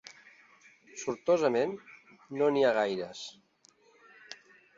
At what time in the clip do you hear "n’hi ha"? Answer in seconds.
2.57-2.73